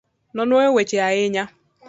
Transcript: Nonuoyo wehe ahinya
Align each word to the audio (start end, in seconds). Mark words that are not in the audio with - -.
Nonuoyo 0.35 0.69
wehe 0.75 0.97
ahinya 1.09 1.43